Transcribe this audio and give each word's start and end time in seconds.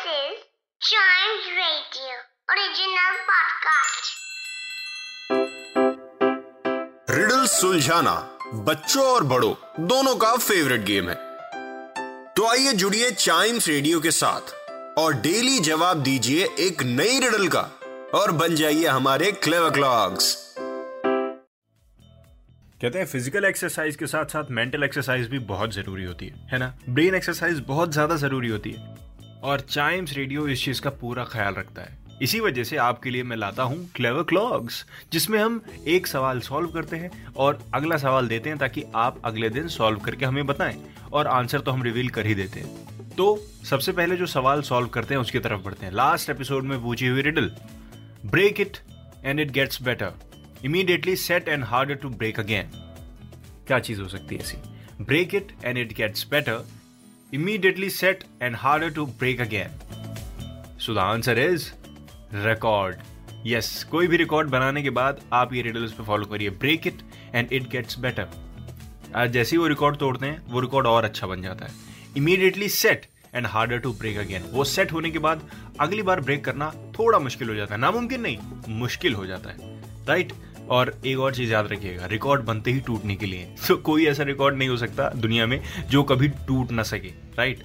This 0.00 0.12
is 0.12 0.36
Chimes 0.80 1.46
Radio 1.54 2.12
original 2.52 3.16
podcast. 3.30 4.04
Riddle 7.10 7.44
सुलझाना 7.46 8.14
बच्चों 8.68 9.04
और 9.06 9.24
बड़ों 9.32 9.52
दोनों 9.88 10.14
का 10.16 10.30
फेवरेट 10.36 10.84
गेम 10.84 11.08
है। 11.08 11.14
तो 12.36 12.46
आइए 12.50 12.72
जुड़िए 12.82 13.10
चाइम्स 13.10 13.68
रेडियो 13.68 14.00
के 14.00 14.10
साथ 14.10 14.54
और 14.98 15.14
डेली 15.26 15.58
जवाब 15.68 16.02
दीजिए 16.02 16.46
एक 16.68 16.82
नई 16.82 17.18
रिडल 17.26 17.48
का 17.56 17.62
और 18.20 18.32
बन 18.40 18.54
जाइए 18.54 18.86
हमारे 18.86 19.32
क्लेवर 19.32 19.70
क्लॉक्स 19.70 20.36
कहते 22.80 22.98
हैं 22.98 23.06
फ़िज़िकल 23.06 23.44
एक्सरसाइज 23.44 23.96
के 23.96 24.06
साथ 24.06 24.26
साथ 24.32 24.50
मेंटल 24.60 24.84
एक्सरसाइज 24.84 25.28
भी 25.30 25.38
बहुत 25.52 25.72
ज़रूरी 25.74 26.04
होती 26.04 26.26
है 26.26 26.48
है 26.52 26.58
ना? 26.58 26.72
ब्रेन 26.88 27.14
एक्सरसाइज 27.14 27.60
बहुत 27.68 27.92
ज़्यादा 27.92 28.16
ज़रूरी 28.16 28.48
होती 28.48 28.70
है। 28.70 28.98
और 29.42 29.60
चाइम्स 29.60 30.12
रेडियो 30.12 30.46
इस 30.48 30.64
चीज़ 30.64 30.80
का 30.80 30.90
पूरा 30.90 31.24
ख्याल 31.24 31.54
रखता 31.54 31.82
है। 31.82 31.98
इसी 32.22 32.40
वजह 32.40 32.64
से 32.64 32.76
आपके 32.76 33.10
लिए 33.10 33.22
मैं 33.22 33.36
लाता 33.36 33.62
हूँ 33.62 33.88
क्लेवर 33.94 34.22
क्लॉग्स 34.22 34.84
जिसमें 35.12 35.38
हम 35.38 35.60
एक 35.86 36.06
सवाल 36.06 36.40
सॉल्व 36.40 36.68
करते 36.68 36.96
हैं 36.96 37.10
और 37.36 37.58
अगला 37.74 37.96
सवाल 37.96 38.28
देते 38.28 38.48
हैं 38.50 38.58
ताकि 38.58 38.84
आप 38.94 39.20
अगले 39.24 39.48
दिन 39.50 39.68
सॉल्व 39.68 39.98
करके 39.98 40.24
हमें 40.24 40.46
बताएँ 40.46 40.76
और 41.12 41.26
आंसर 41.26 41.60
तो 41.60 41.70
हम 41.70 41.82
रिवील 41.82 42.08
कर 42.08 42.26
ही 42.26 42.34
देते 42.34 42.60
हैं। 42.60 43.14
तो 43.16 43.36
सबसे 43.64 43.92
पहले 43.92 44.16
जो 44.16 44.26
सवाल 44.26 44.62
सॉल्व 44.62 44.88
करते 44.88 45.14
हैं, 45.14 45.20
उसकी 45.20 45.38
तरफ़ 45.38 45.60
बढ़ते 45.60 45.86
हैं। 45.86 45.92
लास्ट 45.92 46.30
एपिसोड 46.30 46.64
में 46.64 46.82
पूछी 46.82 47.06
हुई 47.06 47.22
riddle 47.22 47.50
break 48.26 48.60
it 48.60 48.76
and 49.24 49.40
it 49.40 49.50
gets 49.50 49.82
better 49.82 50.12
immediately 50.64 51.16
set 51.16 51.48
and 51.48 51.64
harder 51.64 51.94
to 51.94 52.08
break 52.10 52.40
again 52.40 52.70
क्या 53.66 53.78
चीज़ 53.78 54.00
हो 54.00 54.08
सकती 54.08 54.34
है 54.34 54.42
ऐसी? 54.42 54.56
Break 55.00 55.34
it 55.34 55.52
and 55.64 55.78
it 55.78 55.92
gets 55.92 56.26
better 56.30 56.64
immediately 57.34 57.88
set 57.90 58.24
and 58.42 58.56
harder 58.56 58.90
to 58.90 59.04
break 59.08 59.40
again 59.40 60.78
so 60.80 60.94
the 60.94 60.98
answer 60.98 61.38
is 61.38 61.68
record 62.34 62.96
yes 63.46 63.82
कोई 63.90 64.06
भी 64.06 64.16
record 64.16 64.48
बनाने 64.50 64.82
के 64.82 64.90
बाद 64.90 65.20
आप 65.32 65.54
ये 65.54 65.62
रिडल्स 65.62 65.92
पे 65.92 66.04
फॉलो 66.04 66.26
करिए. 66.26 66.50
Break 66.50 66.86
it 66.86 67.02
and 67.34 67.52
it 67.52 67.68
gets 67.70 67.98
better 67.98 69.28
जैसे 69.28 69.56
ही 69.56 69.60
वो 69.60 69.66
रिकॉर्ड 69.66 69.96
तोड़ते 69.98 70.26
हैं, 70.26 70.42
वो 70.48 70.60
रिकॉर्ड 70.60 70.86
और 70.86 71.04
अच्छा 71.04 71.26
बन 71.26 71.42
जाता 71.42 71.66
है. 71.66 71.72
Immediately 72.16 72.68
set 72.68 73.06
and 73.34 73.46
harder 73.46 73.78
to 73.78 73.92
break 73.92 74.18
again 74.18 74.42
वो 74.52 74.64
सेट 74.64 74.92
होने 74.92 75.10
के 75.10 75.18
बाद 75.18 75.48
अगली 75.80 76.02
बार 76.02 76.20
ब्रेक 76.20 76.44
करना 76.44 76.70
थोड़ा 76.98 77.18
मुश्किल 77.18 77.48
हो 77.48 77.54
जाता 77.54 77.74
है. 77.74 77.80
नामुमकिन 77.80 78.20
नहीं, 78.20 78.38
मुश्किल 78.78 79.14
हो 79.14 79.26
जाता 79.26 79.50
है. 79.50 79.56
राइट 80.08 80.32
और 80.68 80.94
एक 81.06 81.18
और 81.18 81.34
चीज़ 81.34 81.52
याद 81.52 81.72
रखिएगा 81.72 82.06
रिकॉर्ड 82.06 82.42
बनते 82.42 82.72
ही 82.72 82.80
टूटने 82.80 83.16
के 83.16 83.26
लिए। 83.26 83.54
तो 83.68 83.76
कोई 83.76 84.06
ऐसा 84.06 84.22
रिकॉर्ड 84.22 84.56
नहीं 84.56 84.68
हो 84.68 84.76
सकता 84.76 85.08
दुनिया 85.16 85.46
में 85.46 85.60
जो 85.90 86.02
कभी 86.02 86.28
टूट 86.46 86.70
ना 86.70 86.82
सके 86.82 87.08
राइट 87.38 87.64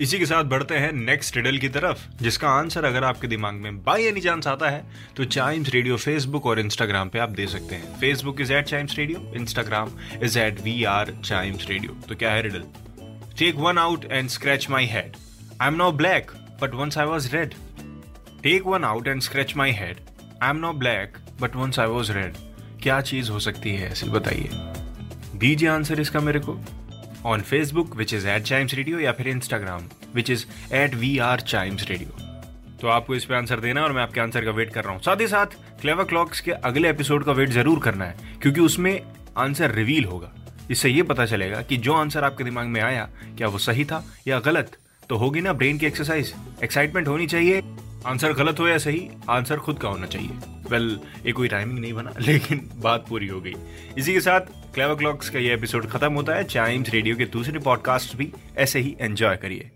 इसी 0.00 0.18
के 0.18 0.26
साथ 0.26 0.44
बढ़ते 0.44 0.74
हैं 0.74 0.92
नेक्स्ट 0.92 1.36
रिडल 1.36 1.58
की 1.58 1.68
तरफ़, 1.68 2.04
जिसका 2.22 2.48
आंसर 2.50 2.84
अगर 2.84 3.04
आपके 3.04 3.28
दिमाग 3.28 3.54
में 3.54 3.82
बाई 3.84 4.04
एनी 4.04 4.20
चांस 4.20 4.46
आता 4.46 4.68
है 4.70 4.84
तो 5.16 5.24
चाइम्स 5.26 5.68
रेडियो 5.68 5.96
फेसबुक 5.96 6.46
और 6.46 6.60
इंस्टाग्राम 6.60 7.08
पे 7.08 7.18
आप 7.18 7.30
दे 7.30 7.46
सकते 7.46 7.74
हैं। 7.74 7.98
Facebook 8.00 8.40
is 8.40 8.52
at 8.52 8.66
Chimes 8.66 8.96
Radio 8.98 9.32
Instagram 9.36 9.90
is 10.22 10.38
at 10.38 10.60
we 10.60 10.82
are 10.84 11.12
Chimes 11.24 11.68
Radio 11.68 11.96
तो 12.08 12.14
क्या 12.14 12.30
है 12.32 12.42
riddle 12.42 12.64
take 13.38 13.56
one 13.56 13.78
out 13.78 14.04
and 14.12 14.28
scratch 14.28 14.68
my 14.70 14.86
head 14.86 15.16
I 15.60 15.68
am 15.68 15.74
now 15.74 15.92
black 15.92 16.30
but 16.62 16.74
once 16.74 16.98
I 16.98 17.06
was 17.06 17.30
red 17.36 17.54
take 18.42 18.66
one 18.66 18.84
out 18.84 19.08
and 19.08 19.20
scratch 19.22 19.56
my 19.56 19.72
head 19.72 20.00
I 20.42 20.50
am 20.50 20.56
now 20.56 20.72
black 20.72 21.16
but 21.40 21.56
once 21.56 21.78
I 21.78 21.86
was 21.86 22.10
red 22.12 22.34
क्या 22.82 23.00
चीज़ 23.00 23.30
हो 23.30 23.38
सकती 23.40 23.70
है? 23.70 23.90
ऐसे 23.90 24.06
बताइए। 24.06 24.48
दीजिए 25.38 25.68
answer 25.68 26.00
इसका 26.00 26.20
मेरे 26.20 26.40
को। 26.40 26.56
On 27.26 27.40
Facebook 27.40 27.96
which 27.96 28.14
is 28.14 28.26
at 28.28 28.42
Chimes 28.42 28.74
Radio 28.74 28.98
या 29.00 29.12
फिर 29.12 29.28
Instagram 29.28 29.88
which 30.14 30.30
is 30.30 30.44
at 30.74 30.94
we 30.94 31.16
are 31.18 31.40
Chimes 31.42 31.88
Radio 31.88 32.28
तो 32.80 32.88
आपको 32.88 33.14
इस 33.14 33.24
पे 33.24 33.34
आंसर 33.34 33.60
देना 33.60 33.82
और 33.84 33.92
मैं 33.92 34.02
आपके 34.02 34.20
आंसर 34.20 34.44
का 34.44 34.50
वेट 34.50 34.72
कर 34.74 34.84
रहा 34.84 34.92
हूँ। 34.92 35.02
साथ 35.02 35.20
ही 35.20 35.26
साथ 35.28 35.56
क्लेवर 35.80 36.04
क्लॉक्स 36.04 36.40
के 36.40 36.52
अगले 36.52 36.90
एपिसोड 36.90 37.24
का 37.24 37.32
वेट 37.32 37.50
ज़रूर 37.50 37.80
करना 37.80 38.04
है, 38.04 38.16
क्योंकि 38.42 38.60
उसमें 38.60 39.00
आंसर 39.38 39.70
रिवील 39.72 40.04
होगा। 40.04 40.32
इससे 40.70 40.88
ये 40.88 41.02
पता 41.02 41.26
चलेगा 41.26 41.60
कि 41.62 41.76
जो 41.76 41.94
आंसर 41.94 42.24
आपके 42.24 42.44
दिमाग 42.44 42.66
में 42.66 42.80
आया, 42.80 43.08
क्या 43.38 43.48
वो 43.48 43.58
सही 43.58 43.84
था 43.84 44.04
या 44.28 44.40
गलत? 44.40 44.76
तो 45.08 45.16
होगी 45.16 45.40
ना 45.40 45.52
ब्रेन 45.52 45.78
की 45.78 45.86
एक्सरसाइज 45.86 46.34
एक्साइटमेंट 46.64 47.08
होनी 47.08 47.26
चाहिए। 47.26 47.62
आंसर 48.06 48.32
गलत 48.32 48.60
हो 48.60 48.68
या 48.68 48.78
सही 48.78 49.10
आंसर 49.30 49.56
खुद 49.56 49.78
का 49.78 49.88
होना 49.88 50.06
चाहिए। 50.06 50.30
वेल 50.70 50.96
well, 50.96 51.26
ये 51.26 51.32
कोई 51.32 51.48
टाइमिंग 51.48 51.78
नहीं 51.78 51.92
बना 51.92 52.12
लेकिन 52.20 52.70
बात 52.76 53.06
पूरी 53.08 53.26
हो 53.26 53.40
गई। 53.40 53.54
इसी 53.98 54.12
के 54.12 54.20
साथ 54.20 54.40
क्लेवर 54.74 54.94
क्लॉक्स 54.94 55.30
का 55.30 55.38
ये 55.38 55.54
एपिसोड 55.54 55.86
खत्म 55.86 56.12
होता 56.12 56.32
है। 56.32 56.44
चाइम्स 56.44 56.88
रेडियो 56.88 57.16
के 57.16 57.24
दूसरे 57.24 57.58
पॉडकास्ट 57.58 58.16
भी 58.16 58.32
ऐसे 58.56 58.80
ही 58.80 58.96
एंजॉय 59.00 59.36
करिए। 59.36 59.70